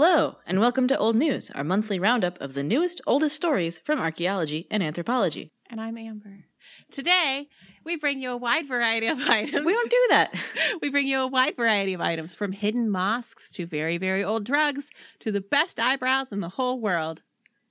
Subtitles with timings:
[0.00, 3.98] Hello, and welcome to Old News, our monthly roundup of the newest, oldest stories from
[3.98, 5.50] archaeology and anthropology.
[5.68, 6.44] And I'm Amber.
[6.92, 7.48] Today,
[7.84, 9.66] we bring you a wide variety of items.
[9.66, 10.34] We don't do that.
[10.82, 14.44] we bring you a wide variety of items from hidden mosques to very, very old
[14.44, 14.88] drugs
[15.18, 17.22] to the best eyebrows in the whole world.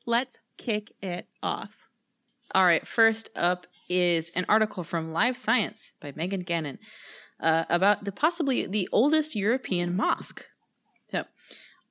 [0.06, 1.88] Let's kick it off.
[2.54, 6.80] All right, first up is an article from Live Science by Megan Gannon
[7.40, 10.44] uh, about the possibly the oldest European mosque.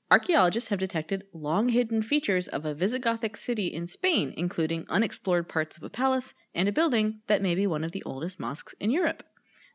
[0.09, 5.77] Archaeologists have detected long hidden features of a Visigothic city in Spain, including unexplored parts
[5.77, 8.91] of a palace and a building that may be one of the oldest mosques in
[8.91, 9.25] Europe.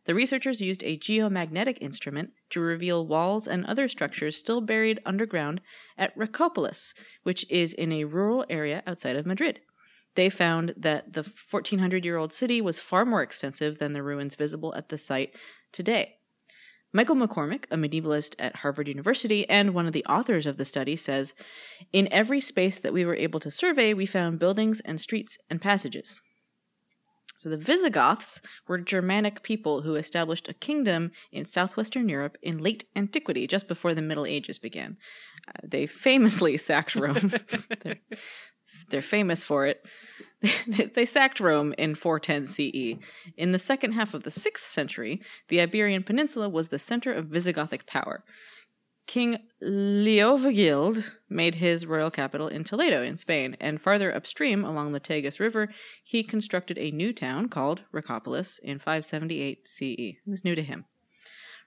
[0.05, 5.59] The researchers used a geomagnetic instrument to reveal walls and other structures still buried underground
[5.97, 6.93] at Reccopolis,
[7.23, 9.59] which is in a rural area outside of Madrid.
[10.15, 14.35] They found that the 1400 year old city was far more extensive than the ruins
[14.35, 15.35] visible at the site
[15.73, 16.15] today.
[16.93, 20.95] Michael McCormick, a medievalist at Harvard University and one of the authors of the study,
[20.95, 21.33] says
[21.93, 25.61] In every space that we were able to survey, we found buildings and streets and
[25.61, 26.21] passages.
[27.37, 32.83] So the Visigoths were Germanic people who established a kingdom in southwestern Europe in late
[32.95, 34.97] antiquity, just before the Middle Ages began.
[35.47, 37.33] Uh, they famously sacked Rome.
[37.81, 37.99] they're,
[38.89, 39.83] they're famous for it.
[40.93, 43.03] they sacked Rome in 410 CE.
[43.37, 47.27] In the second half of the 6th century, the Iberian Peninsula was the center of
[47.27, 48.23] Visigothic power.
[49.07, 54.99] King Leovigild made his royal capital in Toledo in Spain, and farther upstream along the
[54.99, 55.69] Tagus River,
[56.03, 59.81] he constructed a new town called Reccopolis in 578 CE.
[59.81, 60.85] It was new to him.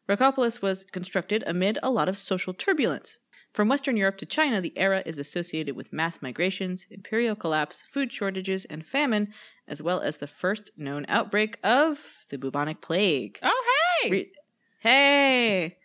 [0.09, 3.19] Reccopolis was constructed amid a lot of social turbulence.
[3.55, 8.13] From Western Europe to China, the era is associated with mass migrations, imperial collapse, food
[8.13, 9.33] shortages, and famine,
[9.69, 13.39] as well as the first known outbreak of the bubonic plague.
[13.45, 13.65] Oh,
[14.03, 14.11] hey!
[14.11, 14.33] Re-
[14.81, 15.77] hey!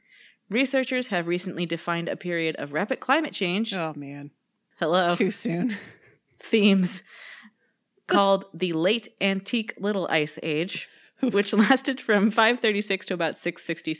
[0.50, 3.72] Researchers have recently defined a period of rapid climate change.
[3.72, 4.31] Oh, man.
[4.79, 5.16] Hello.
[5.16, 5.78] Too soon.
[6.40, 7.03] Themes
[8.08, 10.90] called the Late Antique Little Ice Age,
[11.31, 13.94] which lasted from 536 to about 660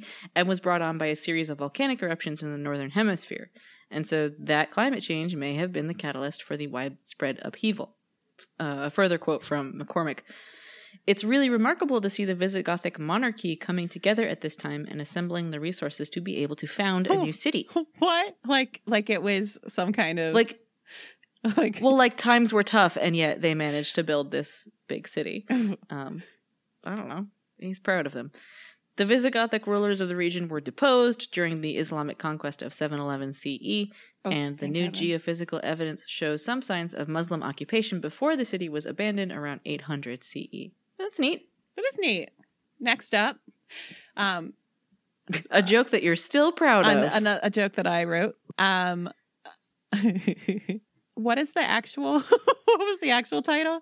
[0.00, 3.50] CE and was brought on by a series of volcanic eruptions in the northern hemisphere.
[3.90, 7.96] And so that climate change may have been the catalyst for the widespread upheaval.
[8.58, 10.20] Uh, a further quote from McCormick
[11.06, 15.50] It's really remarkable to see the Visigothic monarchy coming together at this time and assembling
[15.50, 17.22] the resources to be able to found a Oh.
[17.24, 17.68] new city.
[17.98, 18.36] What?
[18.46, 20.58] Like, like it was some kind of Like,
[21.56, 21.78] like.
[21.82, 25.46] well, like times were tough, and yet they managed to build this big city.
[25.90, 26.22] Um,
[26.84, 27.26] I don't know.
[27.58, 28.32] He's proud of them.
[28.96, 33.90] The Visigothic rulers of the region were deposed during the Islamic conquest of 711 CE,
[34.24, 34.94] Oh, and the new heaven.
[35.00, 40.22] geophysical evidence shows some signs of Muslim occupation before the city was abandoned around 800
[40.22, 40.70] CE.
[40.98, 41.48] That's neat.
[41.76, 42.30] That is neat.
[42.78, 43.38] Next up,
[44.16, 44.52] um,
[45.50, 47.12] A joke that you're still proud an, of.
[47.14, 48.36] an- a joke that I wrote.
[48.58, 49.08] Um,
[51.14, 52.20] what is the actual?
[52.20, 53.80] what was the actual title?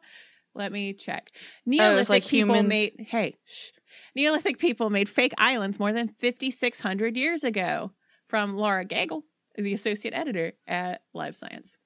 [0.54, 1.28] Let me check.
[1.66, 3.06] Neolithic like people humans- made.
[3.08, 3.70] Hey, shh.
[4.14, 7.92] Neolithic people made fake islands more than fifty six hundred years ago.
[8.28, 9.22] From Laura Geggel,
[9.56, 11.78] the associate editor at Live Science,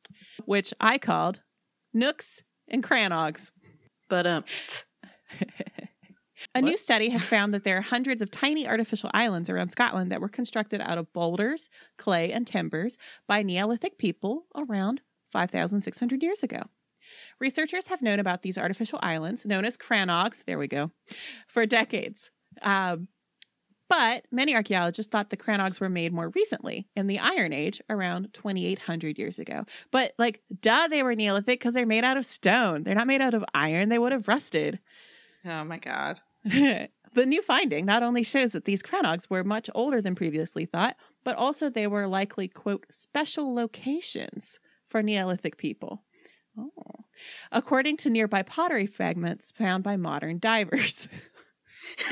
[0.44, 1.40] which I called
[1.94, 3.50] Nooks and Crannogs.
[4.10, 4.44] but um,
[6.54, 10.12] A new study has found that there are hundreds of tiny artificial islands around Scotland
[10.12, 15.00] that were constructed out of boulders, clay, and timbers by Neolithic people around
[15.32, 16.64] 5,600 years ago.
[17.40, 20.90] Researchers have known about these artificial islands, known as crannogs, there we go,
[21.46, 22.30] for decades.
[22.62, 23.08] Um,
[23.88, 28.32] but many archaeologists thought the crannogs were made more recently in the Iron Age, around
[28.32, 29.66] 2,800 years ago.
[29.90, 32.84] But, like, duh, they were Neolithic because they're made out of stone.
[32.84, 34.80] They're not made out of iron, they would have rusted.
[35.44, 36.20] oh my god.
[36.44, 40.96] the new finding not only shows that these crannogs were much older than previously thought,
[41.22, 44.58] but also they were likely, quote, special locations
[44.88, 46.02] for Neolithic people.
[46.58, 46.70] Oh.
[47.52, 51.08] According to nearby pottery fragments found by modern divers.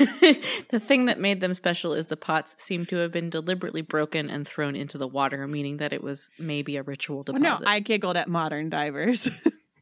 [0.69, 4.29] the thing that made them special is the pots seem to have been deliberately broken
[4.29, 7.65] and thrown into the water, meaning that it was maybe a ritual Well, deposit.
[7.65, 9.27] no, I giggled at modern divers.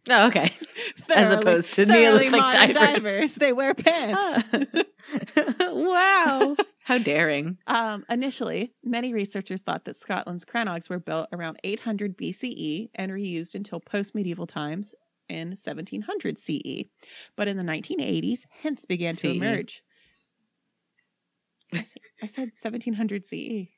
[0.09, 0.51] oh, okay.
[1.13, 3.35] As opposed to Neolithic modern divers.
[3.35, 4.43] They wear pants.
[4.53, 4.83] Ah.
[5.59, 6.55] wow.
[6.83, 7.57] How daring.
[7.67, 13.55] Um, initially, many researchers thought that Scotland's crannogs were built around 800 BCE and reused
[13.55, 14.95] until post medieval times
[15.29, 16.85] in 1700 CE.
[17.35, 19.35] But in the 1980s, hints began to CE.
[19.35, 19.83] emerge.
[21.73, 23.69] I said, I said 1700 CE.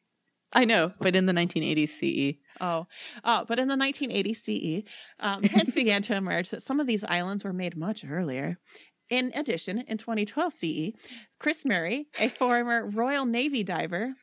[0.56, 2.38] I know, but in the 1980s CE.
[2.62, 2.86] Oh,
[3.24, 4.88] oh, but in the 1980s CE,
[5.20, 8.60] um, hints began to emerge that some of these islands were made much earlier.
[9.14, 10.92] In addition, in 2012 CE,
[11.40, 14.16] Chris Murray, a former Royal Navy diver,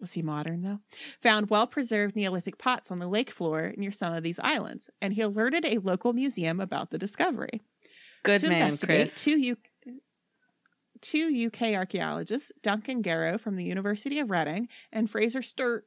[0.00, 0.78] Was he modern though?
[1.22, 5.14] Found well preserved Neolithic pots on the lake floor near some of these islands, and
[5.14, 7.62] he alerted a local museum about the discovery.
[8.22, 9.24] Good to man, investigate, Chris.
[9.24, 9.56] two, U-
[11.00, 15.84] two UK archaeologists, Duncan Garrow from the University of Reading and Fraser Sturt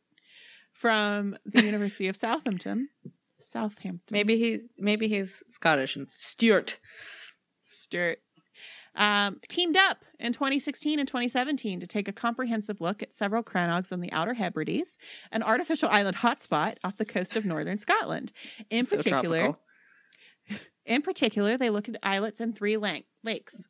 [0.73, 2.89] from the University of Southampton.
[3.41, 4.13] Southampton.
[4.13, 6.79] Maybe he's maybe he's Scottish and Stuart.
[7.79, 8.19] Sturt.
[8.95, 13.91] Um, teamed up in 2016 and 2017 to take a comprehensive look at several crannogs
[13.91, 14.97] on the Outer Hebrides,
[15.31, 18.31] an artificial island hotspot off the coast of northern Scotland.
[18.69, 19.61] In So particular, tropical.
[20.85, 23.67] in particular, they looked at islets in three lang- lakes: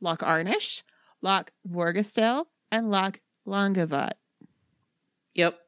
[0.00, 0.82] Loch Arnish,
[1.22, 4.12] Loch Bhorgastail, and Loch Langabhat.
[5.34, 5.58] Yep.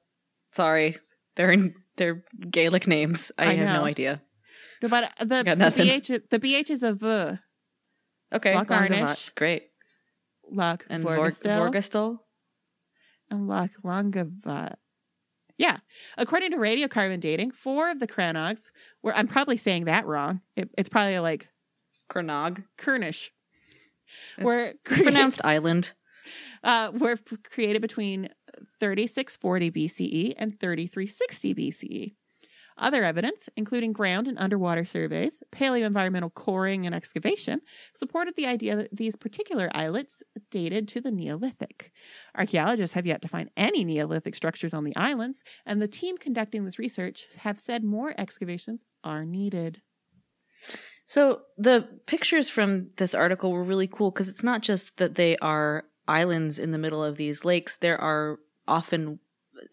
[0.53, 0.97] Sorry.
[1.37, 3.31] They're in they're Gaelic names.
[3.39, 4.23] I, I have no idea.
[4.81, 5.45] But the the.
[5.71, 7.39] BH is- the BH is a V.
[8.33, 8.55] Okay.
[9.03, 9.35] Loch.
[9.35, 9.63] Great.
[10.51, 12.19] Loch And Vor- Bhorgastail Bhorgastail.
[13.31, 14.75] and Loch Langabhat.
[15.57, 15.79] Yeah,
[16.17, 18.71] according to radiocarbon dating, four of the crannogs
[19.03, 19.13] were.
[19.15, 20.41] I'm probably saying that wrong.
[20.57, 21.49] It, it's probably like
[22.09, 22.63] Crannog.
[22.79, 23.31] Kernish.
[24.37, 25.93] It's Were pronounced island.
[26.63, 27.19] uh, were
[27.51, 28.29] created between
[28.81, 32.15] 3640 BCE and 3360 BCE.
[32.79, 37.61] Other evidence, including ground and underwater surveys, paleoenvironmental coring and excavation,
[37.93, 41.93] supported the idea that these particular islets dated to the Neolithic.
[42.37, 46.65] Archaeologists have yet to find any Neolithic structures on the islands, and the team conducting
[46.65, 49.83] this research have said more excavations are needed.
[51.05, 55.37] So the pictures from this article were really cool because it's not just that they
[55.39, 57.77] are islands in the middle of these lakes.
[57.77, 59.19] There are often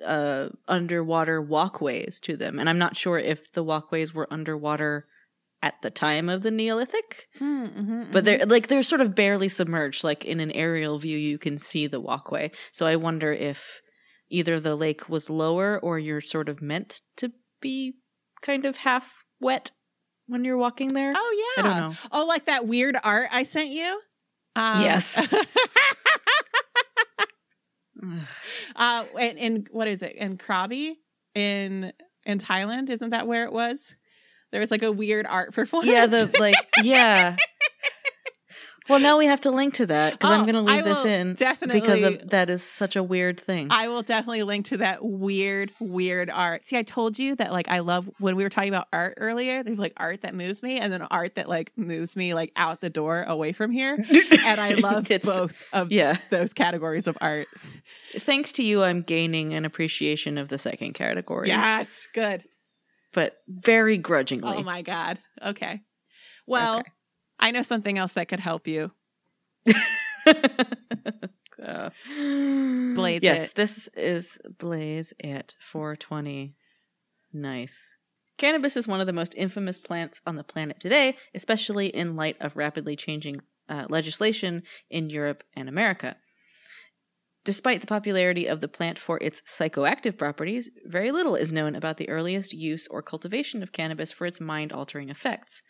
[0.05, 5.05] uh, underwater walkways to them, and I'm not sure if the walkways were underwater
[5.61, 10.03] at the time of the Neolithic, Mm-hmm, but they're like they're sort of barely submerged.
[10.03, 12.51] Like in an aerial view, you can see the walkway.
[12.71, 13.81] So I wonder if
[14.29, 17.31] either the lake was lower or you're sort of meant to
[17.61, 17.93] be
[18.41, 19.71] kind of half wet
[20.27, 21.13] when you're walking there.
[21.15, 21.63] Oh yeah.
[21.63, 21.97] I don't know.
[22.11, 24.01] Oh, like that weird art I sent you?
[24.55, 25.17] Um, Yes.
[28.75, 30.15] uh in, in what is it?
[30.15, 30.93] In Krabi
[31.33, 31.93] in
[32.25, 33.95] in Thailand, isn't that where it was?
[34.51, 35.91] There was like a weird art performance.
[35.91, 37.35] yeah, the like yeah.
[38.87, 41.05] Well, now we have to link to that because I'm Oh, going to leave this
[41.05, 43.69] in definitely because of that is such a weird thing.
[43.71, 46.67] I will definitely link to that weird, weird art.
[46.67, 49.63] See, I told you that like I love when we were talking about art earlier,
[49.63, 52.81] there's like art that moves me and then art that like moves me like out
[52.81, 53.97] the door away from here.
[54.45, 56.17] And I love both of Yeah.
[56.29, 57.47] those categories of art.
[58.19, 61.47] Thanks to you, I'm gaining an appreciation of the second category.
[61.47, 62.07] Yes.
[62.13, 62.43] Good.
[63.13, 64.57] But very grudgingly.
[64.57, 65.17] Oh my God.
[65.43, 65.81] Okay.
[66.45, 66.91] Well, Okay.
[67.39, 68.91] I know something else that could help you.
[71.61, 71.89] Uh,
[72.95, 73.55] Blaze yes, it.
[73.55, 76.55] this is Blaze at 420.
[77.33, 77.97] Nice.
[78.37, 82.35] Cannabis is one of the most infamous plants on the planet today, especially in light
[82.39, 83.37] of rapidly changing
[83.69, 86.17] uh, legislation in Europe and America.
[87.45, 91.97] Despite the popularity of the plant for its psychoactive properties, very little is known about
[91.97, 95.61] the earliest use or cultivation of cannabis for its mind altering effects.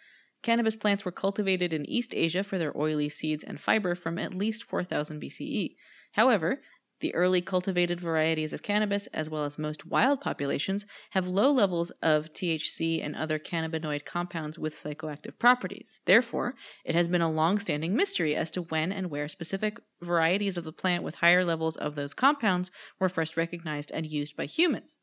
[0.46, 4.36] Cannabis plants were cultivated in East Asia for their oily seeds and fiber from at
[4.36, 5.76] least 4000 BCE.
[6.12, 6.62] However,
[7.00, 11.90] the early cultivated varieties of cannabis, as well as most wild populations, have low levels
[12.04, 16.00] of THC and other cannabinoid compounds with psychoactive properties.
[16.06, 16.54] Therefore,
[16.86, 20.64] it has been a long standing mystery as to when and where specific varieties of
[20.64, 25.00] the plant with higher levels of those compounds were first recognized and used by humans.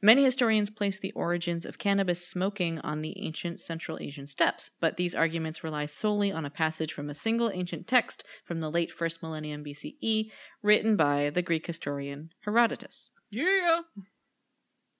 [0.00, 4.96] Many historians place the origins of cannabis smoking on the ancient Central Asian steppes, but
[4.96, 8.92] these arguments rely solely on a passage from a single ancient text from the late
[8.92, 10.30] first millennium BCE,
[10.62, 13.80] written by the Greek historian Herodotus, Yeah.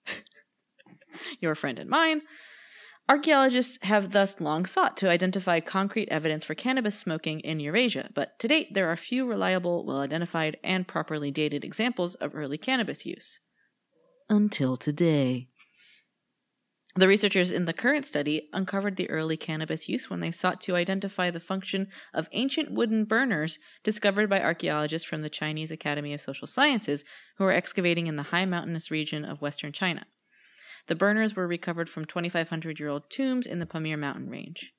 [1.40, 2.22] your friend and mine.
[3.08, 8.38] Archaeologists have thus long sought to identify concrete evidence for cannabis smoking in Eurasia, but
[8.38, 13.06] to date there are few reliable, well identified, and properly dated examples of early cannabis
[13.06, 13.40] use.
[14.30, 15.48] Until today.
[16.94, 20.76] The researchers in the current study uncovered the early cannabis use when they sought to
[20.76, 26.20] identify the function of ancient wooden burners discovered by archaeologists from the Chinese Academy of
[26.20, 27.04] Social Sciences
[27.36, 30.06] who were excavating in the high mountainous region of western China.
[30.88, 34.74] The burners were recovered from 2,500 year old tombs in the Pamir mountain range.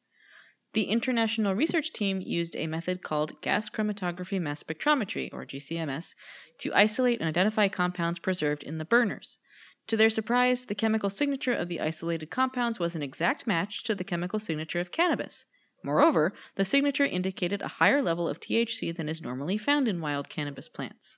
[0.74, 6.14] The international research team used a method called gas chromatography mass spectrometry, or GCMS,
[6.60, 9.40] to isolate and identify compounds preserved in the burners.
[9.88, 13.96] To their surprise, the chemical signature of the isolated compounds was an exact match to
[13.96, 15.46] the chemical signature of cannabis.
[15.84, 20.30] Moreover, the signature indicated a higher level of THC than is normally found in wild
[20.30, 21.18] cannabis plants.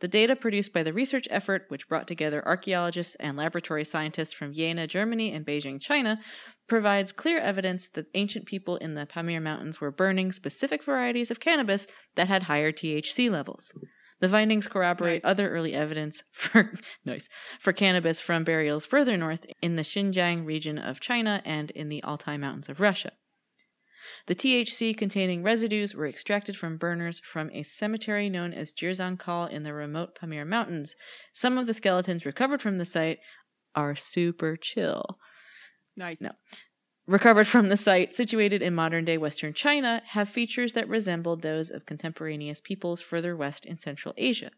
[0.00, 4.52] The data produced by the research effort, which brought together archaeologists and laboratory scientists from
[4.52, 6.20] Jena, Germany, and Beijing, China,
[6.66, 11.40] provides clear evidence that ancient people in the Pamir Mountains were burning specific varieties of
[11.40, 13.72] cannabis that had higher THC levels.
[14.20, 15.30] The findings corroborate Nice.
[15.30, 16.72] other early evidence for
[17.04, 17.28] nice
[17.60, 22.02] for cannabis from burials further north in the Xinjiang region of China and in the
[22.02, 23.12] Altai Mountains of Russia.
[24.26, 29.62] The THC containing residues were extracted from burners from a cemetery known as Jirzankal in
[29.62, 30.96] the remote Pamir Mountains.
[31.32, 33.18] Some of the skeletons recovered from the site
[33.74, 35.18] are super chill.
[35.96, 36.20] Nice.
[36.20, 36.30] No.
[37.06, 41.70] Recovered from the site, situated in modern day Western China, have features that resembled those
[41.70, 44.50] of contemporaneous peoples further west in Central Asia.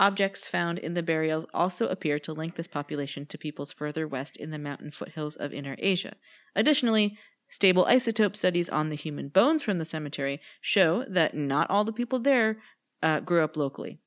[0.00, 4.36] Objects found in the burials also appear to link this population to peoples further west
[4.36, 6.16] in the mountain foothills of Inner Asia.
[6.56, 7.16] Additionally,
[7.54, 11.92] stable isotope studies on the human bones from the cemetery show that not all the
[11.92, 12.58] people there
[13.00, 14.00] uh, grew up locally.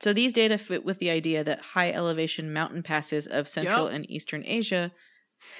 [0.00, 3.94] So these data fit with the idea that high elevation mountain passes of Central Yup.
[3.94, 4.92] and Eastern Asia.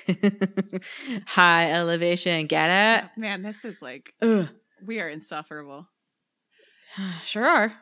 [1.26, 3.10] high elevation, get it?
[3.20, 4.48] Man, this is like Ugh.
[4.80, 5.88] we are insufferable.
[7.24, 7.74] Sure are.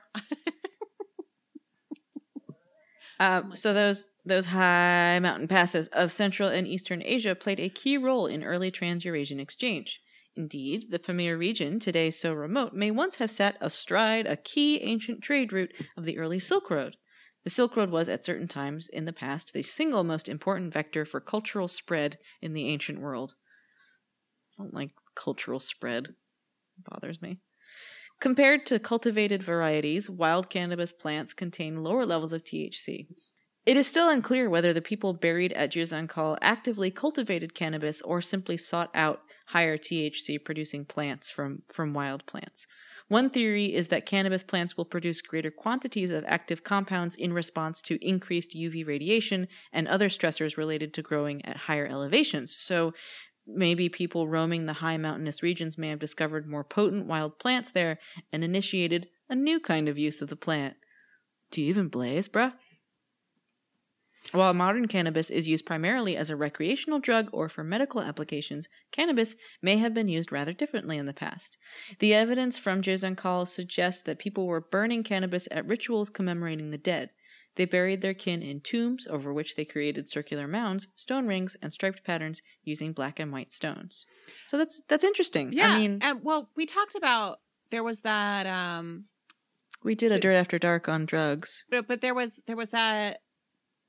[3.20, 7.60] Oh um, my so those those high mountain passes of Central and Eastern Asia played
[7.60, 10.00] a key role in early trans-Eurasian exchange.
[10.36, 15.20] Indeed, the Pamir region, today so remote, may once have sat astride a key ancient
[15.22, 16.96] trade route of the early Silk Road.
[17.44, 21.04] The Silk Road was, at certain times in the past, the single most important vector
[21.04, 23.34] for cultural spread in the ancient world.
[24.58, 26.08] I don't like cultural spread.
[26.08, 27.40] It bothers me.
[28.20, 33.06] Compared to cultivated varieties, wild cannabis plants contain lower levels of THC.
[33.66, 38.56] It is still unclear whether the people buried at Jirzankal actively cultivated cannabis or simply
[38.56, 42.66] sought out higher THC producing plants from, from wild plants.
[43.08, 47.80] One theory is that cannabis plants will produce greater quantities of active compounds in response
[47.82, 52.54] to increased UV radiation and other stressors related to growing at higher elevations.
[52.58, 52.92] So
[53.46, 57.98] maybe people roaming the high mountainous regions may have discovered more potent wild plants there
[58.30, 60.76] and initiated a new kind of use of the plant.
[61.50, 62.52] Do you even blaze, bruh?
[64.32, 69.34] While modern cannabis is used primarily as a recreational drug or for medical applications, cannabis
[69.62, 71.56] may have been used rather differently in the past.
[71.98, 77.10] The evidence from Jirzankal suggests that people were burning cannabis at rituals commemorating the dead.
[77.56, 81.72] They buried their kin in tombs, over which they created circular mounds, stone rings, and
[81.72, 84.06] striped patterns using black and white stones.
[84.46, 85.52] So that's that's interesting.
[85.52, 85.72] Yeah.
[85.72, 89.06] I mean, and well, we talked about there was that um
[89.82, 91.64] we did a Dirt After Dark on drugs.
[91.70, 93.22] but, but there was there was that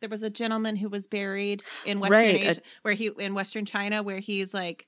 [0.01, 3.33] there was a gentleman who was buried in Western Right, a- Asia where he in
[3.33, 4.87] Western China where he's like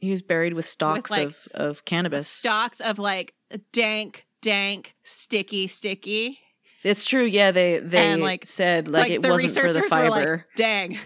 [0.00, 2.28] He was buried with stalks like, of, of cannabis.
[2.28, 3.34] stalks of like
[3.72, 6.38] dank, dank, sticky, sticky.
[6.84, 7.24] It's true.
[7.24, 10.46] Yeah, they they And, like- said like, it wasn't for the were like, fiber.
[10.56, 10.98] Dang.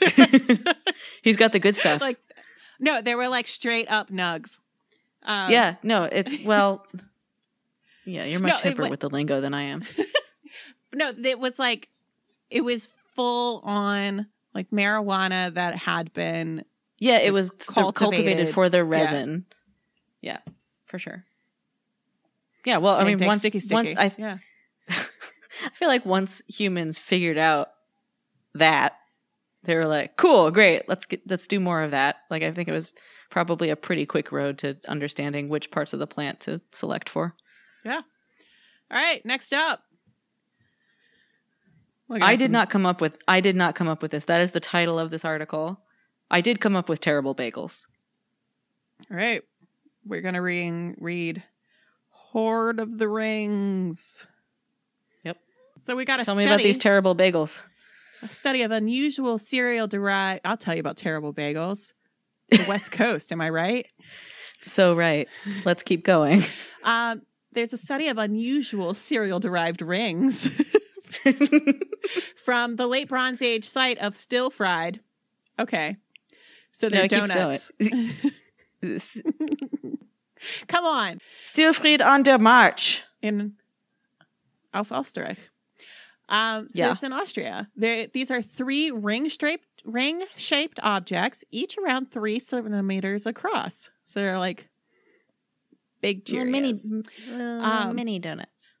[1.22, 2.00] He's got the good stuff.
[2.00, 2.18] like
[2.78, 4.58] no, they were like straight up nugs.
[5.22, 6.86] Um, yeah, no, it's well.
[8.06, 9.84] Yeah, you're much No, hipper with the lingo than I am.
[10.92, 11.88] No, it was like
[12.50, 16.64] it was full on like marijuana that had been
[16.98, 17.94] Yeah, it was Cultivated.
[17.94, 19.46] cultivated for the resin.
[20.20, 20.38] Yeah,
[20.86, 21.24] for sure.
[22.66, 23.74] Yeah, well, I mean, once sticky, sticky.
[23.74, 24.38] once I yeah.
[24.88, 27.68] I feel like once humans figured out
[28.54, 28.96] that
[29.62, 32.68] they were like, "Cool, great, let's get let's do more of that." Like I think
[32.68, 32.92] it was
[33.30, 37.34] probably a pretty quick road to understanding which parts of the plant to select for.
[37.84, 38.00] Yeah.
[38.90, 39.82] All right, next up.
[42.10, 44.24] Look, I did some- not come up with I did not come up with this.
[44.26, 45.80] That is the title of this article.
[46.30, 47.86] I did come up with terrible bagels.
[49.10, 49.42] All right,
[50.04, 51.42] we're gonna read read
[52.10, 54.26] Horde of the Rings.
[55.24, 55.38] Yep.
[55.78, 57.62] So we got a Tell study, me about these terrible bagels.
[58.22, 60.42] a study of unusual cereal derived.
[60.44, 61.92] I'll tell you about terrible bagels.
[62.50, 63.86] The West Coast, am I right?
[64.58, 65.26] So right.
[65.64, 66.42] Let's keep going.
[66.82, 67.20] Um,
[67.52, 70.48] there's a study of unusual cereal derived rings
[72.44, 75.00] from the late Bronze Age site of Still Fried.
[75.58, 75.96] Okay.
[76.72, 77.70] So they're keeps donuts.
[80.68, 81.18] Come on.
[81.42, 83.04] Stillfried on der March.
[83.20, 83.54] In
[84.72, 85.38] auf Österreich.
[86.28, 86.92] Um, so Yeah.
[86.92, 87.68] it's in Austria.
[87.76, 93.90] There, these are three ring shaped ring shaped objects, each around three centimeters across.
[94.06, 94.68] So they're like
[96.00, 96.50] big Cheerios.
[96.50, 96.72] mini,
[97.28, 98.78] little Um, mini donuts.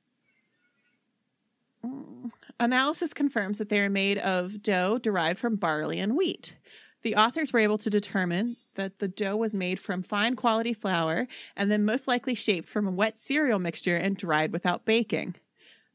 [2.58, 6.56] Analysis confirms that they are made of dough derived from barley and wheat.
[7.02, 11.26] The authors were able to determine that the dough was made from fine quality flour
[11.56, 15.36] and then most likely shaped from a wet cereal mixture and dried without baking.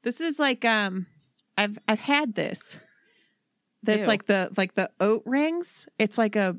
[0.01, 1.05] This is like um
[1.57, 2.79] I've I've had this.
[3.83, 4.05] That's Ew.
[4.07, 5.87] like the like the oat rings.
[5.99, 6.57] It's like a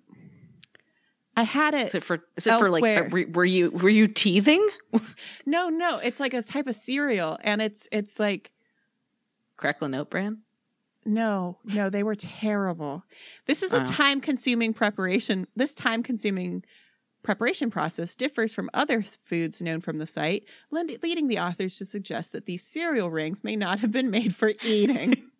[1.36, 2.22] I had it Is it for?
[2.36, 2.82] Is it for like?
[2.82, 3.06] Elsewhere.
[3.06, 4.66] uh, Were, were you were you teething?
[5.44, 8.50] No, no, it's like a type of cereal and it's it's like
[9.56, 10.38] Cracklin Oat Bran.
[11.04, 13.04] no, no, they were terrible.
[13.46, 13.86] This is a Oh.
[13.86, 15.46] time-consuming preparation.
[15.54, 16.64] This time-consuming
[17.22, 21.84] preparation process differs from other foods known from the site, lend- leading the authors to
[21.84, 25.22] suggest that these cereal rings may not have been made for eating.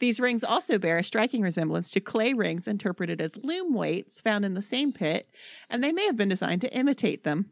[0.00, 4.44] These rings also bear a striking resemblance to clay rings interpreted as loom weights found
[4.44, 5.28] in the same pit,
[5.70, 7.50] and they may have been designed to imitate them.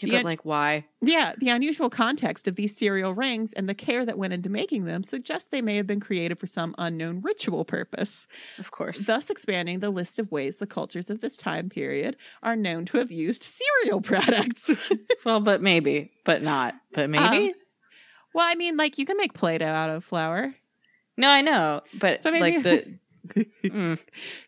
[0.00, 0.86] The- but like, why?
[1.02, 4.84] Yeah, the unusual context of these cereal rings and the care that went into making
[4.84, 8.26] them suggests they may have been created for some unknown ritual purpose,
[8.58, 9.06] Of course.
[9.06, 12.98] thus expanding the list of ways the cultures of this time period are known to
[12.98, 14.70] have used cereal products.
[15.24, 16.74] well, but maybe, but not.
[16.92, 17.48] But maybe.
[17.48, 17.52] Um,
[18.34, 20.54] well, I mean, like you can make Play Doh out of flour.
[21.16, 22.98] no, I know, but So maybe- like the.
[23.62, 23.98] Mm.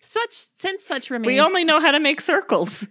[0.00, 2.88] Such since such remains We only know how to make circles.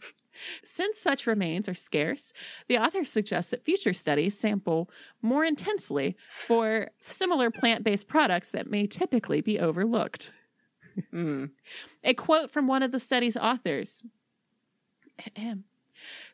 [0.63, 2.33] Since such remains are scarce,
[2.67, 4.89] the authors suggest that future studies sample
[5.21, 6.15] more intensely
[6.48, 10.31] for similar plant based products that may typically be overlooked.
[11.13, 11.51] Mm.
[12.03, 14.03] A quote from one of the study's authors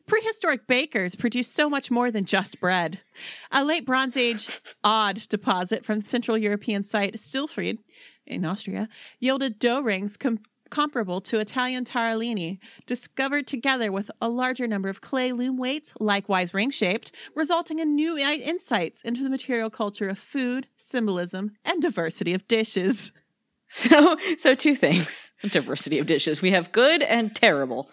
[0.05, 3.01] Prehistoric bakers produced so much more than just bread.
[3.51, 7.79] A late Bronze Age odd deposit from the Central European site Stillfried
[8.25, 8.87] in Austria
[9.19, 15.01] yielded dough rings com- comparable to Italian tarallini, discovered together with a larger number of
[15.01, 20.19] clay loom weights, likewise ring shaped, resulting in new insights into the material culture of
[20.19, 23.11] food, symbolism, and diversity of dishes.
[23.69, 26.41] So, so two things: diversity of dishes.
[26.41, 27.89] We have good and terrible.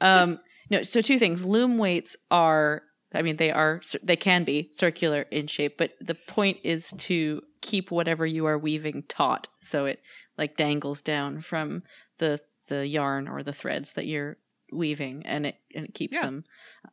[0.00, 1.46] Um, no, so two things.
[1.46, 2.82] Loom weights are.
[3.14, 3.80] I mean, they are.
[4.02, 8.58] They can be circular in shape, but the point is to keep whatever you are
[8.58, 10.00] weaving taut, so it
[10.36, 11.82] like dangles down from
[12.18, 14.36] the the yarn or the threads that you're
[14.70, 16.22] weaving, and it and it keeps Yeah.
[16.24, 16.44] them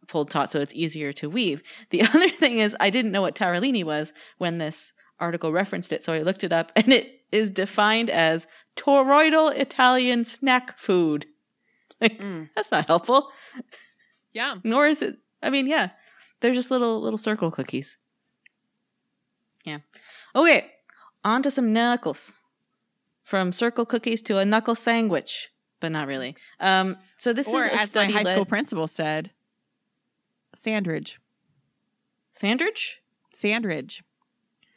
[0.08, 1.62] pulled taut, so it's easier to weave.
[1.90, 6.02] The other thing is, I didn't know what tarallini was when this article referenced it,
[6.04, 11.26] so I looked it up, and it is defined as toroidal Italian snack food.
[12.02, 12.50] Like, Mm.
[12.56, 13.30] that's not helpful.
[14.32, 14.56] Yeah.
[14.64, 15.18] Nor is it.
[15.44, 15.90] I mean, yeah,
[16.40, 17.98] they're just little little circle cookies.
[19.70, 19.80] Yeah.
[20.36, 20.72] Okay,
[21.24, 22.34] on to some knuckles.
[23.24, 26.36] From circle cookies to a knuckle sandwich, but not really.
[26.60, 29.32] Um, so this or is a as my high school principal said,
[30.56, 31.20] sandridge.
[32.32, 33.02] sandwich,
[33.34, 34.04] Sandridge.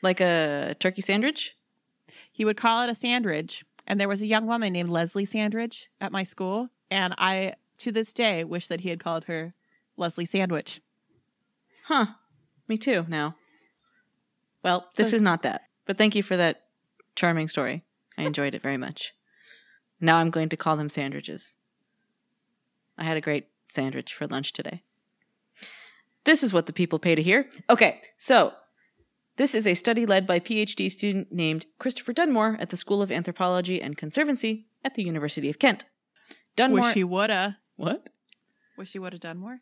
[0.03, 1.57] like a turkey sandwich.
[2.31, 3.65] He would call it a sandridge.
[3.87, 6.69] And there was a young woman named Leslie Sandridge at my school.
[6.91, 9.55] And I, to this day, wish that he had called her
[9.97, 10.81] Leslie Sandwich.
[11.85, 12.07] Huh.
[12.69, 13.35] Me too, now.
[14.62, 15.68] Well, this So- is not that.
[15.85, 16.66] But thank you for that
[17.16, 17.83] charming story.
[18.16, 19.12] I enjoyed it very much.
[20.01, 21.57] Now I'm going to call them sandwiches.
[22.98, 24.83] I had a great sandwich for lunch today.
[26.25, 27.48] This is what the people pay to hear.
[27.68, 28.53] Okay, so
[29.37, 33.11] this is a study led by PhD student named Christopher Dunmore at the School of
[33.11, 35.85] Anthropology and Conservancy at the University of Kent.
[36.55, 36.83] Dunmore.
[36.83, 37.59] Wish he woulda.
[37.77, 38.09] what?
[38.77, 39.61] Wish he woulda done more.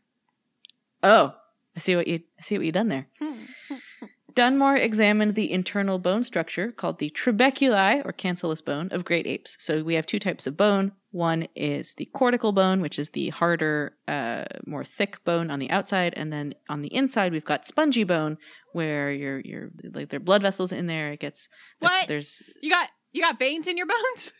[1.02, 1.34] Oh,
[1.74, 3.06] I see what you I see what you done there.
[4.34, 9.56] Dunmore examined the internal bone structure called the trabeculae or cancellous bone of great apes.
[9.58, 10.92] So we have two types of bone.
[11.10, 15.70] One is the cortical bone, which is the harder, uh, more thick bone on the
[15.70, 18.38] outside, and then on the inside we've got spongy bone,
[18.72, 21.12] where your your like there are blood vessels in there.
[21.12, 21.48] It gets
[21.80, 22.06] What?
[22.06, 24.32] There's You got you got veins in your bones?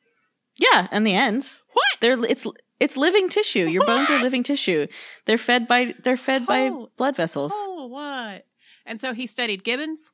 [0.58, 1.62] yeah, and the ends.
[1.72, 1.84] What?
[2.00, 2.44] They're it's
[2.80, 3.66] it's living tissue.
[3.68, 4.86] Your bones are living tissue.
[5.26, 6.90] They're fed by they're fed by Oh.
[6.96, 7.52] blood vessels.
[7.54, 8.44] Oh, what?
[8.86, 10.12] And so he studied gibbons.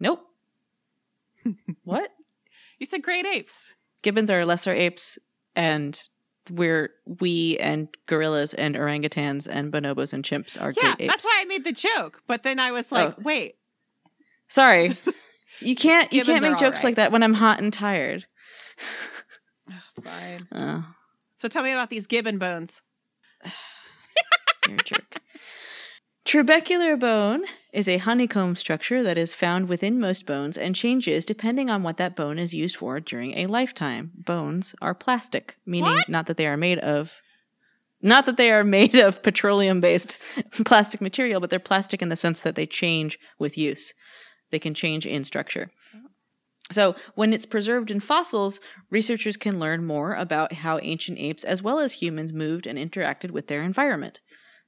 [0.00, 0.20] Nope.
[1.84, 2.10] what?
[2.78, 3.72] You said great apes.
[4.02, 5.18] gibbons are lesser apes
[5.54, 6.00] and
[6.50, 11.12] we're we and gorillas and orangutans and bonobos and chimps are Yeah, great apes.
[11.12, 12.22] that's why I made the joke.
[12.26, 13.22] But then I was like, Oh.
[13.22, 13.56] wait,
[14.48, 14.96] Sorry.
[15.60, 16.84] You can't you can't make jokes alright.
[16.84, 18.26] like that when I'm hot and tired.
[20.02, 20.48] fine.
[20.50, 20.84] Oh,
[21.36, 22.82] So tell me about these gibbon bones.
[24.66, 25.16] you're a jerk.
[26.24, 31.68] Trabecular bone is a honeycomb structure that is found within most bones and changes depending
[31.68, 34.12] on what that bone is used for during a lifetime.
[34.14, 36.08] Bones are plastic, meaning What?
[36.08, 37.20] not that they are made of
[38.00, 40.20] not that they are made of petroleum based
[40.64, 43.92] plastic material, but they're plastic in the sense that they change with use.
[44.50, 45.70] They can change in structure.
[46.70, 48.58] So, when it's preserved in fossils,
[48.90, 53.30] researchers can learn more about how ancient apes as well as humans moved and interacted
[53.30, 54.20] with their environment.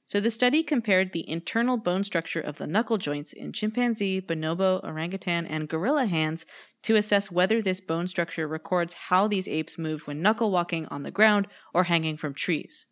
[0.07, 4.83] So the study compared the internal bone structure of the knuckle joints in chimpanzee, bonobo,
[4.83, 6.45] orangutan, and gorilla hands
[6.83, 11.01] to assess whether this bone structure records how these apes moved when knuckle walking on
[11.01, 12.85] the ground or hanging from trees.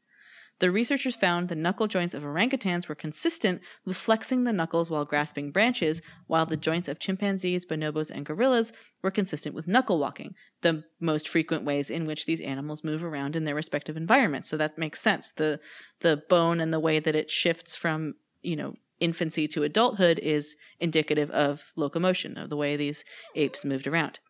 [0.64, 5.04] The researchers found the knuckle joints of orangutans were consistent with flexing the knuckles while
[5.04, 8.72] grasping branches, while the joints of chimpanzees, bonobos, and gorillas
[9.02, 13.36] were consistent with knuckle walking, the most frequent ways in which these animals move around
[13.36, 14.48] in their respective environments.
[14.48, 15.34] So that makes sense.
[15.34, 15.60] The
[16.00, 20.56] the bone and the way that it shifts from, you know, infancy to adulthood is
[20.80, 23.04] indicative of locomotion, of the way these
[23.36, 24.22] apes moved around.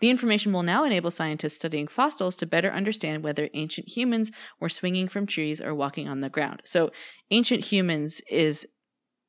[0.00, 4.30] The information will now enable scientists studying fossils to better understand whether ancient humans
[4.60, 6.62] were swinging from trees or walking on the ground.
[6.64, 6.90] So,
[7.30, 8.66] ancient humans is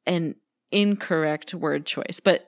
[0.06, 0.36] an
[0.71, 2.47] incorrect word choice, but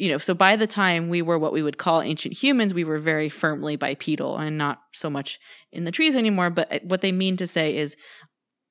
[0.00, 2.84] you know, so by the time we were what we would call ancient humans, we
[2.84, 5.38] were very firmly bipedal and not so much
[5.72, 6.48] in the trees anymore.
[6.48, 7.98] But uh, what they mean to say is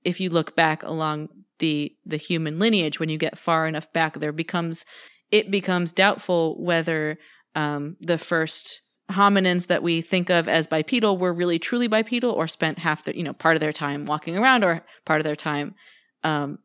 [0.03, 4.15] if you look back along the the human lineage, when you get far enough back,
[4.15, 4.85] there becomes
[5.29, 7.19] it becomes doubtful whether
[7.59, 12.47] um, the first hominins that we think of as bipedal were really truly bipedal or
[12.47, 15.35] spent half the you know part of their time walking around or part of their
[15.35, 15.75] time
[16.23, 16.59] um,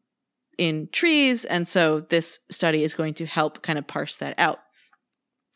[0.57, 1.45] in trees.
[1.45, 4.61] And so this study is going to help kind of parse that out.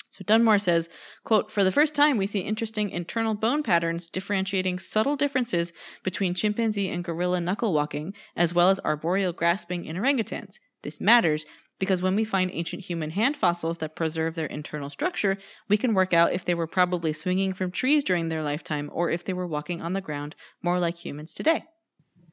[0.09, 0.89] So dunmore says
[1.23, 5.73] quote for the first time we see interesting internal bone patterns differentiating subtle differences
[6.03, 11.45] between chimpanzee and gorilla knuckle walking as well as arboreal grasping in orangutans this matters
[11.79, 15.39] because when we find ancient human hand fossils that preserve their internal structure,
[15.69, 19.11] we can work out if they were probably swinging from trees during their lifetime or
[19.11, 21.65] if they were walking on the ground more like humans today.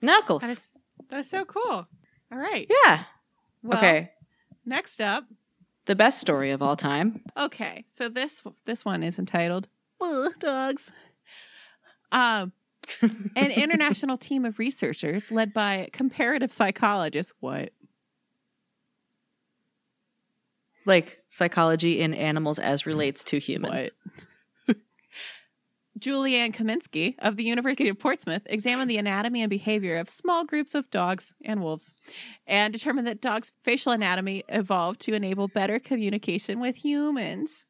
[0.02, 0.42] Knuckles.
[0.42, 0.70] That is,
[1.10, 1.88] that is so cool.
[2.32, 2.68] All right.
[2.84, 3.04] Yeah.
[3.64, 4.12] Well, okay.
[4.66, 5.26] Next up.
[5.86, 7.22] The best story of all time.
[7.38, 7.86] Okay.
[7.88, 9.68] So this this one is entitled
[10.40, 10.92] Dogs.
[12.12, 12.52] Um
[13.36, 17.72] an international team of researchers led by comparative psychologist What?
[20.86, 22.88] Like psychology in animals as mm.
[22.88, 23.90] relates to humans.
[25.98, 30.76] Juliane Kaminski of the University of Portsmouth examined the anatomy and behavior of small groups
[30.76, 31.94] of dogs and wolves
[32.46, 37.66] and determined that dogs' facial anatomy evolved to enable better communication with humans.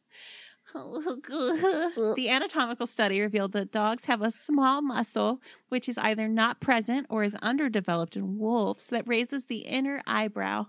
[2.16, 7.06] the anatomical study revealed that dogs have a small muscle which is either not present
[7.10, 10.66] or is underdeveloped in wolves that raises the inner eyebrow.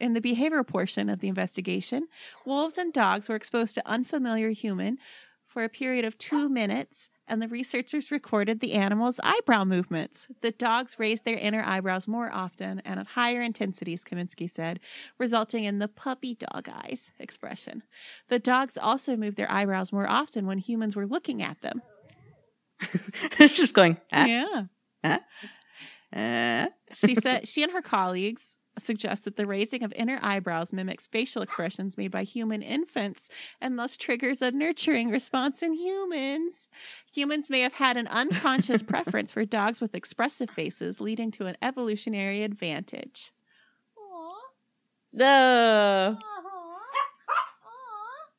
[0.00, 2.08] In the behavior portion of the investigation,
[2.44, 4.98] wolves and dogs were exposed to unfamiliar human
[5.46, 10.28] for a period of two minutes, and the researchers recorded the animals' eyebrow movements.
[10.42, 14.78] The dogs raised their inner eyebrows more often and at higher intensities, Kaminski said,
[15.16, 17.82] resulting in the puppy dog eyes expression.
[18.28, 21.80] The dogs also moved their eyebrows more often when humans were looking at them.
[23.38, 24.62] Just going, ah, Yeah.
[25.04, 25.20] ah,
[26.14, 26.68] ah.
[26.92, 31.42] She said she and her colleagues suggest that the raising of inner eyebrows mimics facial
[31.42, 33.28] expressions made by human infants
[33.60, 36.68] and thus triggers a nurturing response in humans.
[37.12, 41.56] Humans may have had an unconscious preference for dogs with expressive faces, leading to an
[41.62, 43.32] evolutionary advantage.
[43.98, 44.30] Aww.
[45.12, 46.18] No.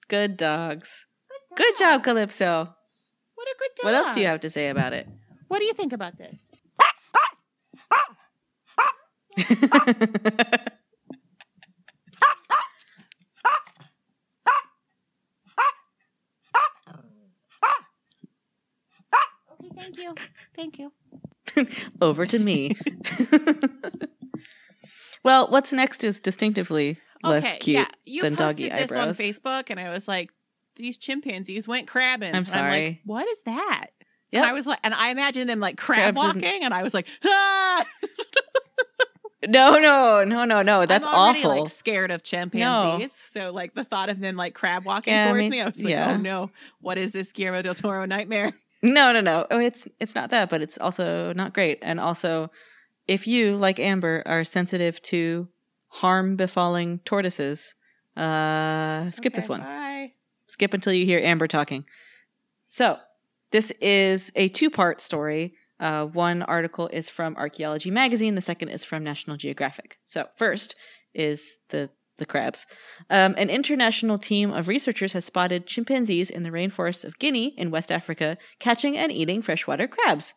[0.08, 1.06] Good dogs.
[1.56, 2.76] Good job, Calypso.
[3.36, 3.86] What a good dog.
[3.86, 5.08] What else do you have to say about it?
[5.48, 6.36] What do you think about this?
[19.54, 20.16] Okay, thank you.
[20.56, 20.92] Thank you.
[22.02, 22.76] Over to me.
[25.24, 27.88] well, what's next is distinctively less cute yeah.
[28.06, 29.20] You than posted doggy this eyebrows.
[29.20, 30.30] on Facebook, and I was like,
[30.76, 33.02] "These chimpanzees went crabbing." I'm And like, sorry.
[33.06, 33.88] what is that?
[34.32, 34.44] Yep.
[34.44, 36.84] And I was like, and I imagined them like crab Crabs and- walking, and I
[36.84, 37.86] was like, ah!
[39.48, 40.86] No, no, no, no, no.
[40.86, 41.62] That's I'm already, awful.
[41.64, 45.28] Like scared of chimpanzees, so like the thought of them like crab walking Yeah, I
[45.28, 46.12] towards mean, me, I was like, yeah.
[46.12, 48.54] oh no, what is this Guillermo del Toro nightmare?
[48.82, 49.46] No, no, no.
[49.52, 51.80] Oh, it's it's not that, but it's also not great.
[51.82, 52.50] And also,
[53.10, 55.50] if you, like Amber, are sensitive to
[55.90, 57.76] harm befalling tortoises,
[58.16, 59.60] uh, skip this one.
[59.60, 60.14] Bye.
[60.48, 61.84] Skip until you hear Amber talking.
[62.70, 62.98] So,
[63.52, 65.56] this is a two part story.
[65.80, 69.98] Uh, one article is from Archaeology Magazine, the second is from National Geographic.
[70.04, 70.76] So, first
[71.14, 71.90] is the
[72.20, 72.68] the crabs.
[73.10, 77.72] Um, an international team of researchers has spotted chimpanzees in the rainforests of Guinea in
[77.72, 80.34] West Africa catching and eating freshwater crabs.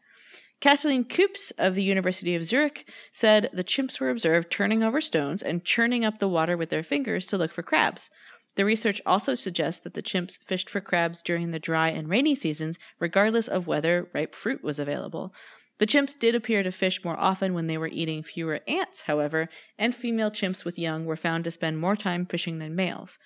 [0.61, 5.43] Kathleen Koops of the University of Zurich said the chimps were observed turning over stones
[5.43, 8.11] and churning up the water with their fingers to look for crabs.
[8.57, 12.35] The research also suggests that the chimps fished for crabs during the dry and rainy
[12.35, 15.35] seasons, regardless of whether ripe fruit was available.
[15.79, 19.49] The chimps did appear to fish more often when they were eating fewer ants, however,
[19.79, 23.19] and female chimps with young were found to spend more time fishing than males.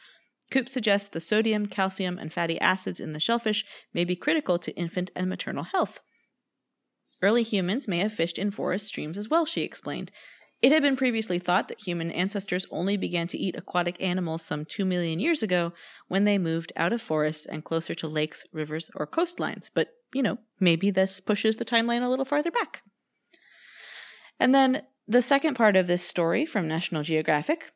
[0.50, 4.74] Coop suggests the sodium, calcium, and fatty acids in the shellfish may be critical to
[4.76, 6.00] infant and maternal health.
[7.20, 10.12] Early humans may have fished in forest streams as well, she explained.
[10.62, 14.64] It had been previously thought that human ancestors only began to eat aquatic animals some
[14.64, 15.72] 2 million years ago
[16.08, 19.70] when they moved out of forests and closer to lakes, rivers, or coastlines.
[19.72, 22.82] But, you know, maybe this pushes the timeline a little farther back.
[24.40, 27.72] And then the second part of this story from National Geographic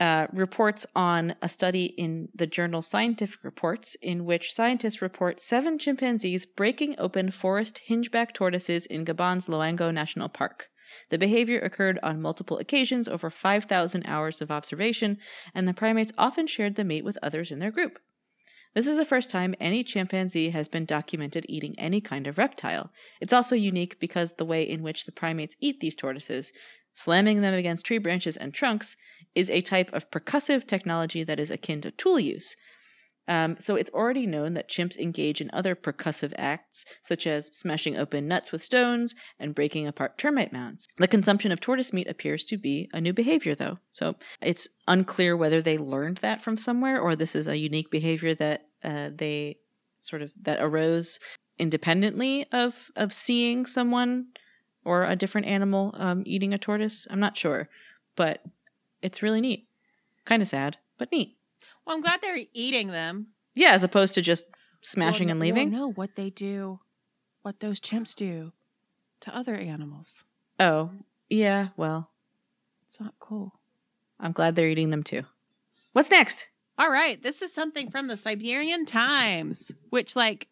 [0.00, 5.78] uh, reports on a study in the journal Scientific Reports, in which scientists report seven
[5.78, 10.68] chimpanzees breaking open forest hingeback tortoises in Gabon's Loango National Park.
[11.10, 15.18] The behavior occurred on multiple occasions over 5,000 hours of observation,
[15.54, 17.98] and the primates often shared the mate with others in their group.
[18.74, 22.90] This is the first time any chimpanzee has been documented eating any kind of reptile.
[23.20, 26.52] It's also unique because the way in which the primates eat these tortoises,
[26.92, 28.96] slamming them against tree branches and trunks,
[29.34, 32.56] is a type of percussive technology that is akin to tool use.
[33.26, 37.96] Um, so it's already known that chimps engage in other percussive acts, such as smashing
[37.96, 40.86] open nuts with stones and breaking apart termite mounds.
[40.98, 43.78] The consumption of tortoise meat appears to be a new behavior, though.
[43.92, 48.34] So it's unclear whether they learned that from somewhere or this is a unique behavior
[48.34, 49.58] that uh, they
[50.00, 51.18] sort of that arose
[51.58, 54.26] independently of of seeing someone
[54.84, 57.06] or a different animal um, eating a tortoise.
[57.10, 57.68] I'm not sure,
[58.16, 58.42] but
[59.00, 59.66] it's really neat.
[60.24, 61.36] Kind of sad, but neat.
[61.86, 63.28] Well, I'm glad they're eating them.
[63.54, 64.44] Yeah, as opposed to just
[64.82, 65.70] smashing Well, and leaving.
[65.72, 66.80] well, no, what they do,
[67.42, 68.52] what those chimps do
[69.20, 70.24] to other animals.
[70.60, 70.90] Oh,
[71.30, 72.10] yeah, well,
[72.86, 73.52] It's not cool.
[74.20, 75.22] I'm glad they're eating them too.
[75.92, 76.48] What's next?
[76.78, 80.48] All right, this is something from the Siberian Times, which, like,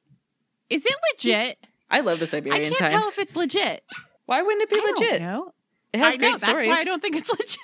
[0.70, 1.58] is it legit?
[1.90, 2.76] I love the Siberian Times.
[2.76, 3.02] I can't Times.
[3.02, 3.84] tell if it's legit.
[4.26, 5.20] Why wouldn't it be I don't legit?
[5.20, 5.52] know.
[5.92, 6.64] It has I great know, stories.
[6.64, 7.58] That's why I don't think it's legit.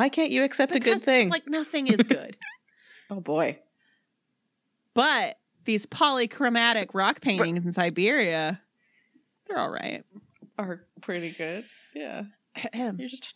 [0.00, 1.28] Why can't you accept a good thing?
[1.28, 2.38] Like, nothing is good.
[3.10, 3.58] oh boy.
[4.94, 5.36] but
[5.66, 8.62] these polychromatic rock paintings in Siberia,
[9.46, 10.02] they're all right.
[10.56, 11.66] Are pretty good.
[11.94, 12.22] Yeah.
[12.56, 13.34] Mostly You're just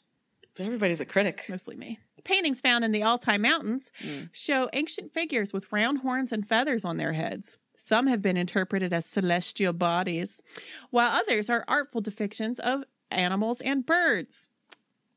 [0.59, 1.45] everybody's a critic.
[1.51, 1.99] Mostly me.
[2.25, 4.31] Paintings found in the Altai Mountains Mm.
[4.33, 7.59] show ancient figures with round horns and feathers on their heads.
[7.77, 10.41] Some have been interpreted as celestial bodies,
[10.89, 14.49] while others are artful depictions of animals and birds.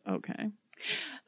[0.06, 0.52] Okay.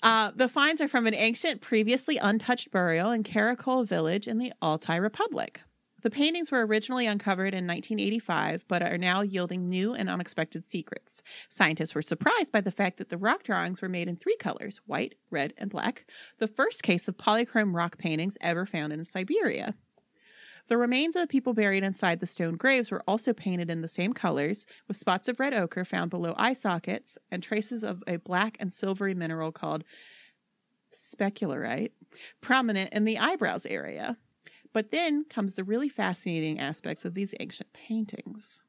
[0.02, 4.54] Uh, the finds are from an ancient, previously untouched burial in Karakol village in the
[4.62, 5.62] Altai Republic.
[6.02, 11.22] The paintings were originally uncovered in 1985, but are now yielding new and unexpected secrets.
[11.50, 14.80] Scientists were surprised by the fact that the rock drawings were made in three colors
[14.86, 16.06] white, red, and black,
[16.38, 19.76] the first case of polychrome rock paintings ever found in Siberia.
[20.70, 23.88] The remains of the people buried inside the stone graves were also painted in the
[23.88, 28.18] same colors, with spots of red ochre found below eye sockets and traces of a
[28.18, 29.84] black and silvery mineral called
[30.96, 31.92] specularite
[32.40, 34.18] prominent in the eyebrows area.
[34.72, 38.62] But then comes the really fascinating aspects of these ancient paintings.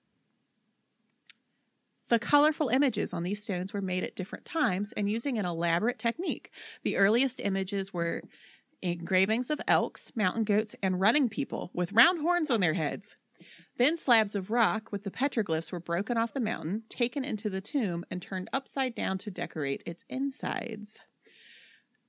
[2.08, 5.98] The colorful images on these stones were made at different times and using an elaborate
[5.98, 6.50] technique.
[6.82, 8.22] The earliest images were
[8.82, 13.16] engravings of elks, mountain goats, and running people with round horns on their heads.
[13.76, 17.60] Then slabs of rock with the petroglyphs were broken off the mountain, taken into the
[17.60, 20.98] tomb, and turned upside down to decorate its insides.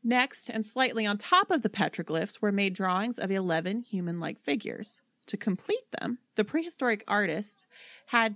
[0.03, 4.39] Next, and slightly on top of the petroglyphs, were made drawings of 11 human like
[4.39, 5.01] figures.
[5.27, 7.67] To complete them, the prehistoric artist
[8.07, 8.35] had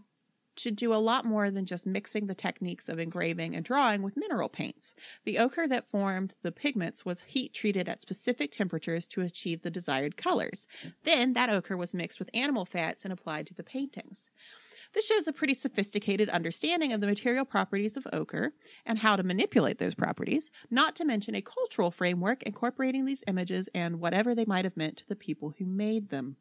[0.58, 4.18] to do a lot more than just mixing the techniques of engraving and drawing with
[4.18, 4.96] mineral paints.
[5.24, 9.70] The ochre that formed the pigments was heat treated at specific temperatures to achieve the
[9.70, 10.68] desired colors.
[11.04, 14.30] Then that ochre was mixed with animal fats and applied to the paintings.
[14.94, 18.54] This shows a pretty sophisticated understanding of the material properties of ochre
[18.86, 23.68] and how to manipulate those properties, not to mention a cultural framework incorporating these images
[23.76, 26.38] and whatever they might have meant to the people who made them.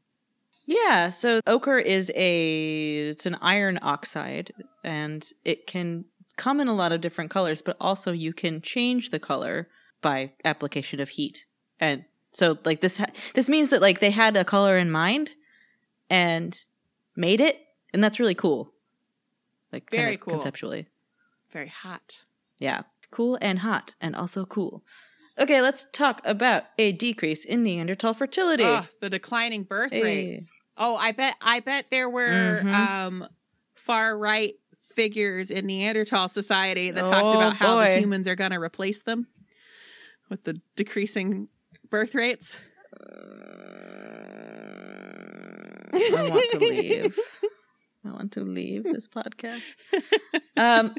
[0.67, 6.75] Yeah, so ochre is a it's an iron oxide and it can come in a
[6.75, 9.69] lot of different colors, but also you can change the color
[10.01, 11.45] by application of heat.
[11.81, 15.33] And so like this ha- this means that like they had a color in mind
[16.09, 16.59] and
[17.15, 17.59] made it
[17.93, 18.73] and that's really cool.
[19.73, 20.33] Like kind Very of cool.
[20.33, 20.87] conceptually.
[21.53, 22.25] Very hot.
[22.59, 22.83] Yeah.
[23.11, 24.83] Cool and hot and also cool.
[25.39, 28.63] Okay, let's talk about a decrease in Neanderthal fertility.
[28.65, 30.03] Ugh, the declining birth Hey.
[30.03, 30.49] rates.
[30.77, 32.75] Oh, I bet I bet there were Mhm.
[32.75, 33.29] um
[33.75, 34.55] far right
[34.95, 39.01] figures in Neanderthal society that talked Oh, about how the humans are going to replace
[39.03, 39.27] them
[40.31, 41.49] with the decreasing
[41.91, 42.57] birth rates.
[45.93, 47.19] I want to leave.
[48.05, 49.83] I want to leave this podcast.
[50.57, 50.95] Um,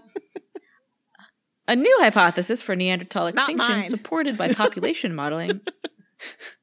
[1.66, 5.70] a new hypothesis for Neanderthal extinction, supported by population modeling, nope,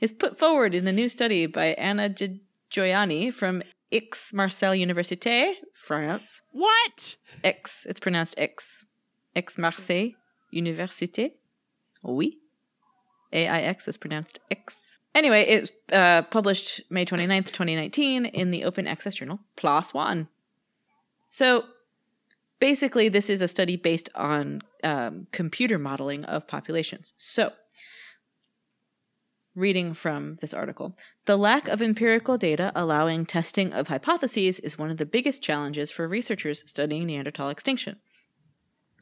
[0.00, 6.42] is put forward in a new study by Anna Gi- Gioiani from Aix-Marseille Université, France.
[6.52, 7.16] What?
[7.42, 8.84] X, it's pronounced X.
[9.34, 10.14] Aix-Marseille
[10.54, 11.32] Université.
[12.02, 12.38] Oui.
[13.32, 14.98] AIX is pronounced X.
[15.14, 20.28] Anyway, it was uh, published May 29th, 2019 in the open access journal PLOS ONE.
[21.28, 21.64] So
[22.60, 27.14] basically, this is a study based on um, computer modeling of populations.
[27.16, 27.52] So,
[29.58, 34.90] reading from this article the lack of empirical data allowing testing of hypotheses is one
[34.90, 37.96] of the biggest challenges for researchers studying Neanderthal extinction.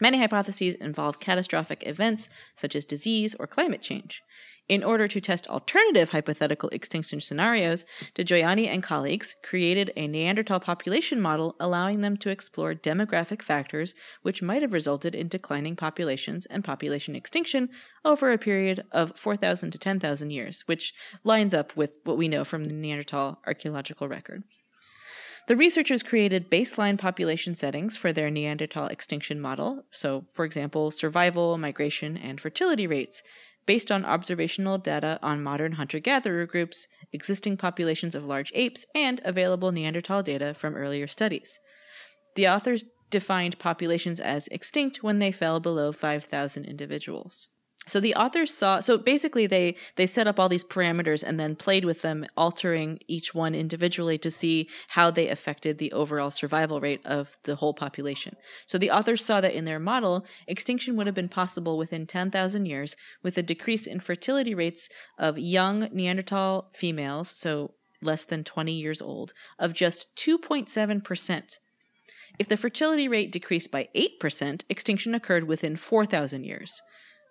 [0.01, 4.23] Many hypotheses involve catastrophic events such as disease or climate change.
[4.69, 7.85] In order to test alternative hypothetical extinction scenarios,
[8.17, 14.43] Degioanni and colleagues created a Neanderthal population model allowing them to explore demographic factors which
[14.43, 17.69] might have resulted in declining populations and population extinction
[18.05, 22.45] over a period of 4,000 to 10,000 years, which lines up with what we know
[22.45, 24.43] from the Neanderthal archaeological record.
[25.47, 31.57] The researchers created baseline population settings for their Neanderthal extinction model, so, for example, survival,
[31.57, 33.23] migration, and fertility rates,
[33.67, 39.21] based on observational data on modern hunter gatherer groups, existing populations of large apes, and
[39.25, 41.59] available Neanderthal data from earlier studies.
[42.37, 47.49] The authors defined populations as extinct when they fell below 5,000 individuals.
[47.89, 51.55] So the authors saw so basically they they set up all these parameters and then
[51.55, 56.81] played with them altering each one individually to see how they affected the overall survival
[56.81, 58.37] rate of the whole population.
[58.67, 62.67] So the authors saw that in their model extinction would have been possible within 10,000
[62.67, 68.73] years with a decrease in fertility rates of young Neanderthal females, so less than 20
[68.73, 71.59] years old, of just 2.7%.
[72.39, 76.83] If the fertility rate decreased by 8%, extinction occurred within 4,000 years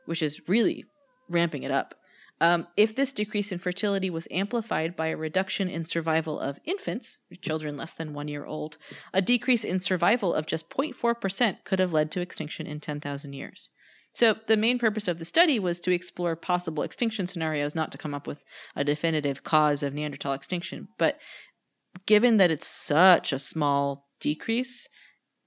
[0.05, 0.85] which is really
[1.29, 1.95] ramping it up.
[2.41, 7.19] Um, if this decrease in fertility was amplified by a reduction in survival of infants,
[7.41, 8.77] children less than one year old,
[9.13, 13.69] a decrease in survival of just 0.4% could have led to extinction in 10,000 years.
[14.13, 17.97] So, the main purpose of the study was to explore possible extinction scenarios, not to
[17.97, 20.87] come up with a definitive cause of Neanderthal extinction.
[20.97, 21.19] But
[22.05, 24.87] given that it's such a small decrease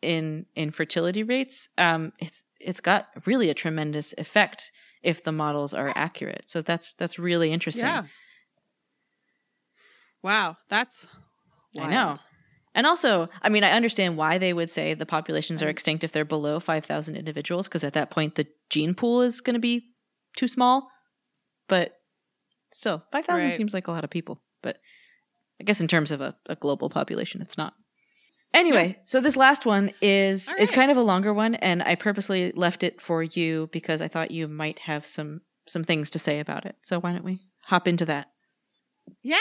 [0.02, 5.72] in in fertility rates, um, it's it's got really a tremendous effect if the models
[5.74, 6.44] are accurate.
[6.46, 7.84] So that's that's really interesting.
[7.84, 8.04] Yeah.
[10.22, 11.06] Wow, that's
[11.78, 12.16] I know.
[12.74, 16.12] And also, I mean, I understand why they would say the populations are extinct if
[16.12, 19.82] they're below 5,000 individuals, because at that point the gene pool is going to be
[20.36, 20.88] too small.
[21.68, 21.94] But
[22.72, 23.56] still, 5,000 Right.
[23.56, 24.42] seems like a lot of people.
[24.62, 24.78] But
[25.60, 27.74] I guess in terms of a, a global population, it's not.
[28.54, 31.94] Anyway, so this last one is All is kind of a longer one, and I
[31.94, 36.18] purposely left it for you because I thought you might have some some things to
[36.18, 36.76] say about it.
[36.82, 38.28] So why don't we hop into that?
[39.22, 39.36] Yeah.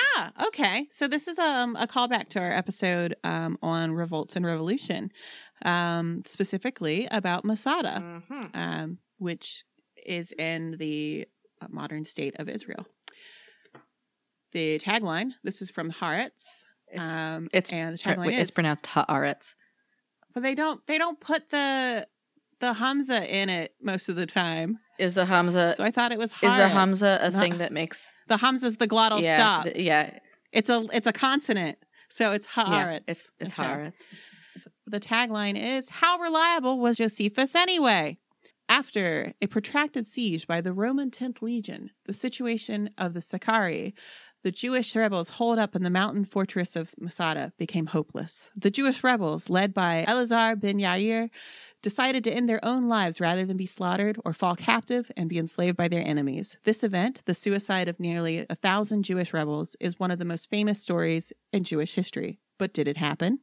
[0.47, 0.87] Okay.
[0.91, 5.11] So this is um, a callback to our episode um, on revolts and revolution,
[5.63, 8.45] um, specifically about Masada, Mm-hmm.
[8.53, 9.63] um, which
[10.05, 11.27] is in the
[11.69, 12.85] modern state of Israel.
[14.53, 15.31] The tagline.
[15.43, 16.63] This is from Haaretz.
[16.91, 19.55] It's um, it's and the tagline is, it's pronounced haaretz.
[20.33, 22.07] but they don't they don't put the
[22.59, 24.79] the Hamza in it most of the time.
[24.99, 28.07] Is the hamza So I thought it was is the hamza a thing that makes
[28.27, 29.63] The Hamza's the glottal yeah stop.
[29.65, 30.17] th- yeah
[30.51, 31.77] It's a it's a consonant,
[32.09, 33.03] so it's yeah Haaretz.
[33.07, 33.63] it's it's Okay.
[33.63, 34.07] haaretz.
[34.87, 38.17] The tagline is How reliable was Josephus anyway?
[38.69, 43.93] After a protracted siege by the Roman 10th Legion, the situation of the Sicarii,
[44.43, 48.51] the Jewish rebels holed up in the mountain fortress of Masada, became hopeless.
[48.55, 51.29] The Jewish rebels, led by Elazar ben Yair,
[51.81, 55.37] decided to end their own lives rather than be slaughtered or fall captive and be
[55.37, 56.57] enslaved by their enemies.
[56.63, 60.49] This event, the suicide of nearly a thousand Jewish rebels, is one of the most
[60.49, 62.39] famous stories in Jewish history.
[62.57, 63.39] But did it happen?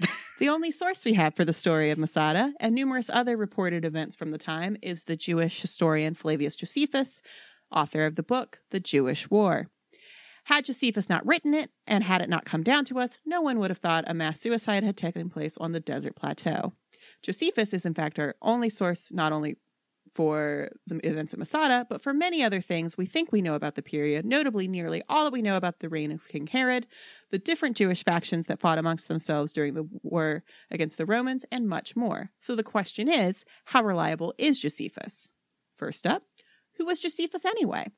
[0.38, 4.16] The only source we have for the story of Masada and numerous other reported events
[4.16, 7.22] from the time is the Jewish historian Flavius Josephus,
[7.70, 9.68] author of the book The Jewish War.
[10.44, 13.58] Had Josephus not written it, and had it not come down to us, no one
[13.58, 16.72] would have thought a mass suicide had taken place on the desert plateau.
[17.22, 19.56] Josephus is, in fact, our only source not only
[20.16, 23.74] for the events at Masada, but for many other things we think we know about
[23.74, 26.86] the period, notably nearly all that we know about the reign of King Herod,
[27.30, 31.68] the different Jewish factions that fought amongst themselves during the war against the Romans, and
[31.68, 32.30] much more.
[32.40, 35.32] So the question is how reliable is Josephus?
[35.76, 36.22] First up,
[36.78, 37.88] who was Josephus anyway?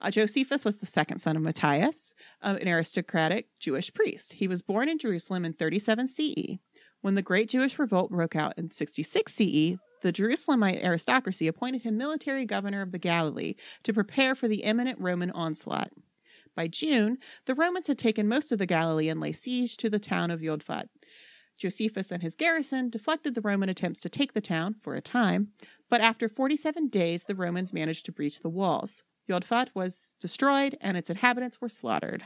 [0.00, 4.34] Uh, Josephus was the second son of Matthias, an aristocratic Jewish priest.
[4.34, 6.58] He was born in Jerusalem in 37 CE.
[7.02, 11.98] When the Great Jewish Revolt broke out in 66 CE, the Jerusalemite aristocracy appointed him
[11.98, 15.90] military governor of the Galilee to prepare for the imminent Roman onslaught.
[16.56, 19.98] By June, the Romans had taken most of the Galilee and lay siege to the
[19.98, 20.88] town of Yodfat.
[21.58, 25.48] Josephus and his garrison deflected the Roman attempts to take the town for a time,
[25.90, 29.02] but after 47 days, the Romans managed to breach the walls.
[29.28, 32.24] Yodfat was destroyed and its inhabitants were slaughtered.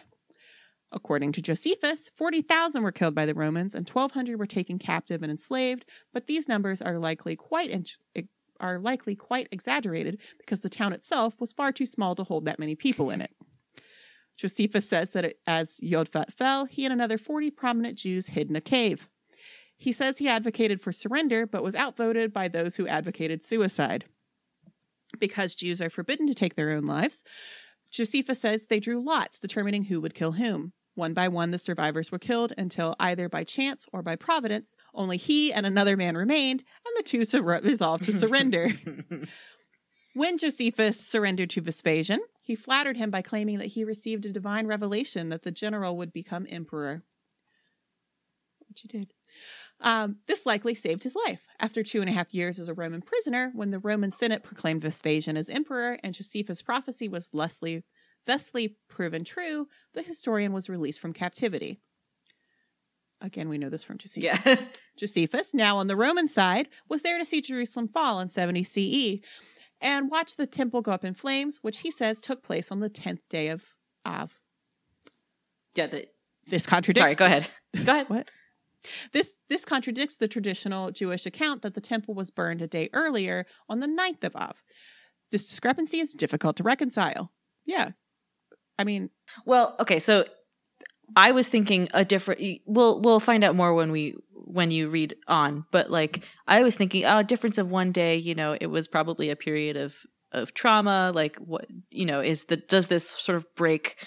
[0.92, 5.30] According to Josephus, 40,000 were killed by the Romans and 1,200 were taken captive and
[5.30, 8.28] enslaved, but these numbers are likely quite in-
[8.60, 12.60] are likely quite exaggerated because the town itself was far too small to hold that
[12.60, 13.34] many people in it.
[14.36, 18.60] Josephus says that as Yodfat fell, he and another 40 prominent Jews hid in a
[18.60, 19.08] cave.
[19.76, 24.04] He says he advocated for surrender, but was outvoted by those who advocated suicide.
[25.18, 27.24] Because Jews are forbidden to take their own lives,
[27.90, 30.72] Josephus says they drew lots determining who would kill whom.
[30.96, 35.16] One by one, the survivors were killed until either by chance or by providence, only
[35.16, 38.70] he and another man remained, and the two sur- resolved to surrender.
[40.14, 44.66] when Josephus surrendered to Vespasian, he flattered him by claiming that he received a divine
[44.66, 47.02] revelation that the general would become emperor.
[48.68, 49.13] Which he did.
[49.84, 51.42] Um, this likely saved his life.
[51.60, 54.80] After two and a half years as a Roman prisoner, when the Roman Senate proclaimed
[54.80, 57.84] Vespasian as emperor and Josephus' prophecy was thusly,
[58.26, 61.80] thusly proven true, the historian was released from captivity.
[63.20, 64.40] Again, we know this from Josephus.
[64.46, 64.56] Yeah.
[64.96, 69.20] Josephus, now on the Roman side, was there to see Jerusalem fall in 70 CE
[69.82, 72.88] and watch the temple go up in flames, which he says took place on the
[72.90, 73.62] 10th day of
[74.06, 74.38] Av.
[75.74, 75.88] yeah.
[75.88, 76.06] The,
[76.46, 77.00] This contradicts.
[77.00, 77.16] sorry.
[77.16, 77.48] Go ahead.
[77.84, 78.08] Go ahead.
[78.08, 78.30] What?
[79.12, 83.46] This this contradicts the traditional Jewish account that the temple was burned a day earlier
[83.68, 84.62] on the 9th of Av.
[85.30, 87.32] This discrepancy is difficult to reconcile.
[87.64, 87.90] Yeah.
[88.78, 89.10] I mean,
[89.46, 90.24] Well, okay, so
[91.16, 92.40] I was thinking a different.
[92.66, 95.64] We'll we'll find out more when we when you read on.
[95.70, 98.16] But like I was thinking, oh, a difference of one day.
[98.16, 99.96] You know, it was probably a period of
[100.32, 101.12] of trauma.
[101.14, 104.06] Like what you know is the does this sort of break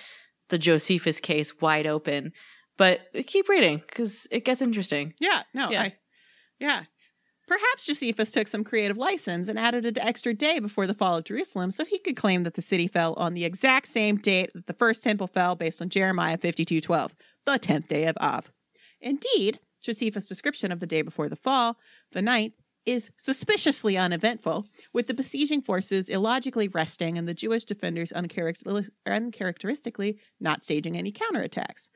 [0.49, 2.33] the Josephus case wide open?
[2.77, 5.13] But keep reading because it gets interesting.
[5.19, 5.81] yeah, no, Yeah.
[5.83, 5.93] I,
[6.59, 6.83] yeah.
[7.47, 11.23] Perhaps Josephus took some creative license and added an extra day before the fall of
[11.23, 14.67] Jerusalem so he could claim that the city fell on the exact same date that
[14.67, 17.11] the first temple fell based on Jeremiah 52:12,
[17.45, 18.51] the 10th day of Av.
[18.99, 21.77] Indeed, Josephus' description of the day before the fall,
[22.11, 22.53] the ninth,
[22.85, 30.17] is suspiciously uneventful, with the besieging forces illogically resting and the Jewish defenders uncharacter- uncharacteristically
[30.39, 31.89] not staging any counterattacks.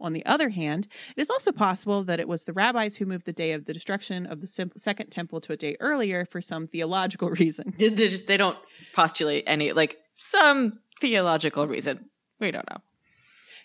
[0.00, 0.86] On the other hand,
[1.16, 3.72] it is also possible that it was the rabbis who moved the day of the
[3.72, 7.74] destruction of the sim- second temple to a day earlier for some theological reason.
[7.78, 8.58] They they just they don't
[8.94, 12.06] postulate any like some theological reason.
[12.38, 12.78] We don't know.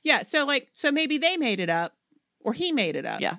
[0.03, 1.93] Yeah, so like, so maybe they made it up,
[2.41, 3.21] or he made it up.
[3.21, 3.37] Yeah.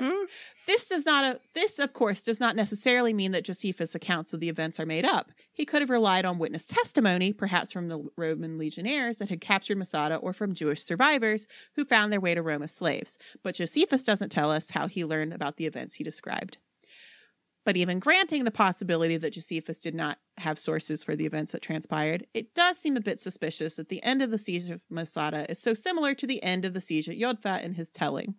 [0.00, 0.24] Hmm.
[0.66, 4.40] This does not, a, this of course does not necessarily mean that Josephus' accounts of
[4.40, 5.30] the events are made up.
[5.52, 9.78] He could have relied on witness testimony, perhaps from the Roman legionnaires that had captured
[9.78, 13.18] Masada or from Jewish survivors who found their way to Rome as slaves.
[13.42, 16.58] But Josephus doesn't tell us how he learned about the events he described.
[17.64, 21.60] But even granting the possibility that Josephus did not have sources for the events that
[21.60, 25.48] transpired, it does seem a bit suspicious that the end of the siege of Masada
[25.50, 28.36] is so similar to the end of the siege at Yodfat in his telling.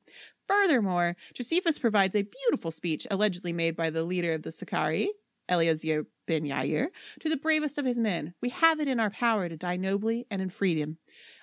[0.52, 5.10] Furthermore, Josephus provides a beautiful speech allegedly made by the leader of the Sicarii,
[5.48, 6.88] Eleazar ben Yair,
[7.22, 8.34] to the bravest of his men.
[8.42, 10.98] We have it in our power to die nobly and in freedom.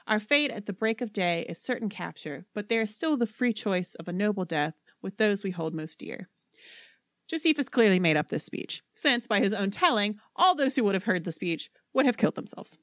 [0.06, 3.26] Our fate at the break of day is certain capture, but there is still the
[3.26, 6.28] free choice of a noble death with those we hold most dear.
[7.28, 10.94] Josephus clearly made up this speech, since, by his own telling, all those who would
[10.94, 12.76] have heard the speech would have killed themselves.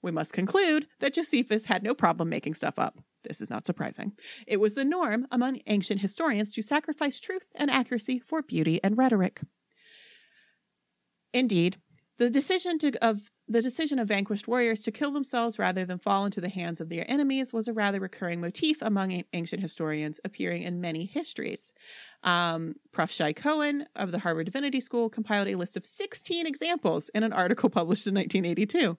[0.00, 3.00] We must conclude that Josephus had no problem making stuff up.
[3.24, 4.12] This is not surprising.
[4.46, 8.96] It was the norm among ancient historians to sacrifice truth and accuracy for beauty and
[8.96, 9.40] rhetoric.
[11.32, 11.76] Indeed,
[12.18, 16.24] the decision to, of the decision of vanquished warriors to kill themselves rather than fall
[16.24, 20.62] into the hands of their enemies was a rather recurring motif among ancient historians, appearing
[20.62, 21.72] in many histories.
[22.22, 23.10] Um, Prof.
[23.10, 27.32] Shai Cohen of the Harvard Divinity School compiled a list of 16 examples in an
[27.32, 28.96] article published in 1982.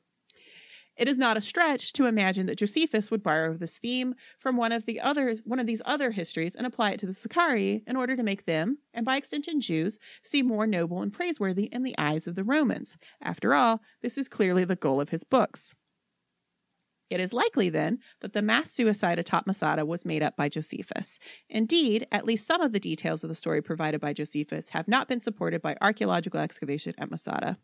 [1.02, 4.72] It is not a stretch to imagine that Josephus would borrow this theme from one
[4.72, 7.96] of the others, one of these other histories, and apply it to the Sicarii in
[7.96, 11.96] order to make them, and by extension Jews, seem more noble and praiseworthy in the
[11.98, 13.00] eyes of the Romans.
[13.20, 15.74] After all, this is clearly the goal of his books.
[17.10, 21.18] It is likely, then, that the mass suicide atop Masada was made up by Josephus.
[21.50, 25.08] Indeed, at least some of the details of the story provided by Josephus have not
[25.08, 27.58] been supported by archaeological excavation at Masada.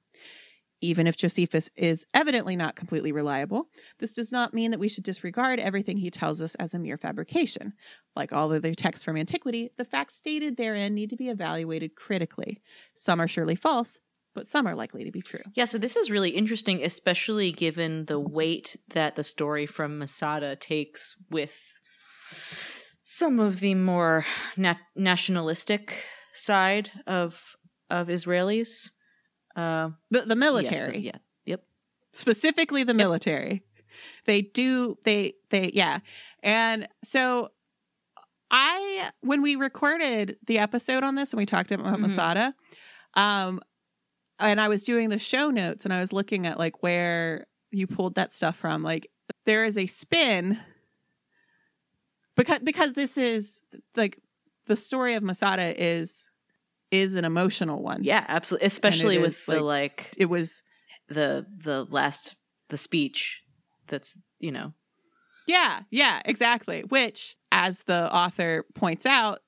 [0.80, 3.69] Even if Josephus is evidently not completely reliable,
[3.99, 6.97] this does not mean that we should disregard everything he tells us as a mere
[6.97, 7.73] fabrication.
[8.15, 12.61] Like all other texts from antiquity, the facts stated therein need to be evaluated critically.
[12.95, 13.97] Some are surely false,
[14.36, 15.41] but some are likely to be true.
[15.55, 20.55] Yeah, so this is really interesting, especially given the weight that the story from Masada
[20.55, 21.82] takes with
[23.01, 24.25] some of the more
[24.55, 26.03] nat- nationalistic
[26.34, 27.55] side of
[27.89, 28.89] of Israelis.
[29.58, 30.91] Uh, The, the yes, military.
[30.93, 31.64] the- yeah, yep.
[32.14, 33.64] specifically the military.
[34.26, 35.99] They do they they yeah.
[36.43, 37.49] And so
[38.51, 41.99] I when we recorded the episode on this and we talked about Mhm.
[42.01, 42.53] Masada,
[43.16, 43.60] um
[44.39, 47.88] and I was doing the show notes and I was looking at like where you
[47.88, 48.84] pulled that stuff from.
[48.84, 49.10] Like
[49.45, 50.60] there is a spin
[52.36, 53.62] because because this is
[53.95, 54.20] like
[54.68, 56.30] the story of Masada is
[56.91, 58.03] is an emotional one.
[58.03, 58.67] Yeah, absolutely.
[58.67, 60.61] Especially with the like It was
[61.09, 62.35] the the last
[62.69, 63.41] the speech
[63.88, 64.73] that's you know
[65.47, 66.81] Yeah, yeah, exactly.
[66.81, 69.39] Which, as the author points out,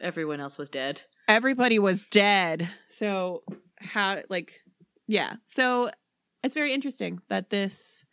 [0.00, 1.02] everyone else was dead.
[1.28, 2.68] everybody was dead.
[2.90, 3.42] So,
[3.78, 4.60] how, like,
[5.08, 5.34] yeah.
[5.46, 5.90] So,
[6.44, 8.04] it's very interesting that this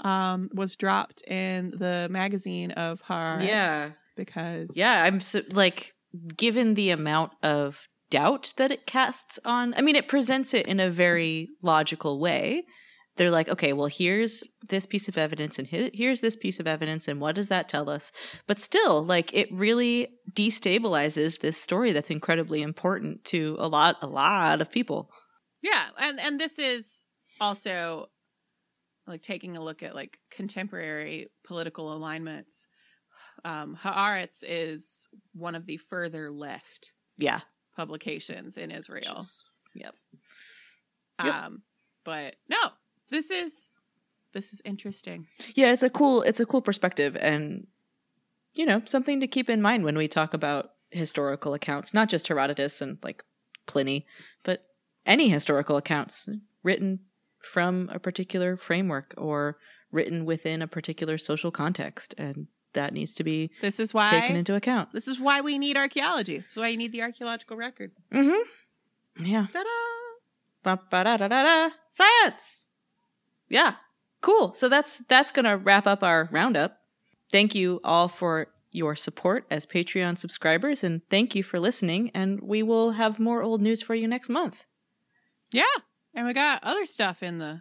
[0.00, 3.46] um, was dropped in the magazine of Haaretz.
[3.46, 3.90] Yeah.
[4.16, 5.94] Because, Yeah, I'm so, like
[6.36, 9.72] given the amount of doubt that it casts on.
[9.74, 12.64] I mean, it presents it in a very logical way.
[13.16, 17.08] They're like, okay, well, here's this piece of evidence, and here's this piece of evidence,
[17.08, 18.12] and what does that tell us?
[18.46, 24.06] But still, like, it really destabilizes this story that's incredibly important to a lot, a
[24.06, 25.10] lot of people.
[25.62, 25.88] yeah.
[25.98, 27.06] And, and this is
[27.40, 28.08] also
[29.06, 32.66] like taking a look at like contemporary political alignments.
[33.44, 37.40] Um, Haaretz is one of the further left Yeah,
[37.76, 39.22] publications in Israel.
[39.74, 39.94] Yep.
[41.24, 41.34] Yep.
[41.34, 41.62] Um,
[42.04, 42.58] but no,
[43.10, 43.72] this is
[44.32, 45.26] this is interesting.
[45.54, 47.66] yeah it's a cool it's a cool perspective and
[48.54, 52.28] you know something to keep in mind when we talk about historical accounts not just
[52.28, 53.22] herodotus and like
[53.66, 54.06] pliny
[54.42, 54.64] but
[55.06, 56.28] any historical accounts
[56.62, 57.00] written
[57.38, 59.58] from a particular framework or
[59.90, 64.36] written within a particular social context and that needs to be This is why taken
[64.36, 66.38] into account this is why we need archaeology.
[66.38, 67.92] This is why you need the archaeological record.
[68.12, 68.42] mm-hmm
[69.24, 69.68] yeah Ta-da!
[70.62, 71.70] Ba-ba-da-da-da-da.
[71.90, 72.68] Science.
[73.48, 73.74] Yeah.
[74.20, 74.52] Cool.
[74.52, 76.78] So that's that's going to wrap up our roundup.
[77.30, 82.40] Thank you all for your support as Patreon subscribers and thank you for listening and
[82.40, 84.64] we will have more old news for you next month.
[85.50, 85.64] Yeah,
[86.14, 87.60] and we got other stuff in the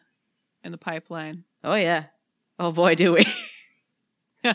[0.64, 1.44] in the pipeline.
[1.64, 2.06] Oh yeah.
[2.60, 3.26] Oh boy, do we.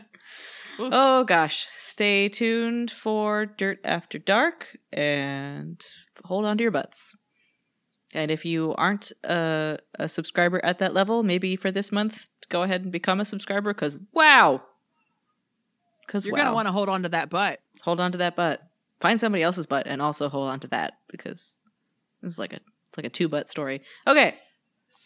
[0.78, 1.66] Oh gosh.
[1.70, 5.84] Stay tuned for Dirt After Dark and
[6.24, 7.16] hold on to your butts.
[8.14, 12.62] And if you aren't a, a subscriber at that level, maybe for this month, go
[12.62, 14.62] ahead and become a subscriber because wow.
[16.06, 16.44] Because You're wow.
[16.44, 17.60] gonna want to hold on to that butt.
[17.82, 18.62] hold on to that butt.
[19.00, 21.58] Find somebody else's butt and also hold on to that because
[22.22, 23.82] this is like a it's like a two butt story.
[24.06, 24.36] Okay.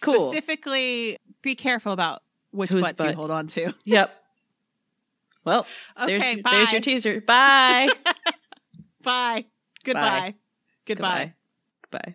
[0.03, 0.31] Cool.
[0.31, 3.73] Specifically, be careful about which Whose butts you hold on to.
[3.85, 4.11] Yep.
[5.45, 5.67] Well,
[6.01, 6.51] Okay, there's bye.
[6.51, 7.21] there's your teaser.
[7.21, 7.89] Bye.
[9.03, 9.47] Bye.
[9.85, 10.35] Goodbye.
[10.87, 11.35] Goodbye.
[11.91, 12.05] Goodbye.
[12.05, 12.15] Bye.